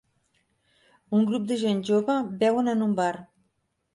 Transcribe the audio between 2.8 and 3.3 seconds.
un bar.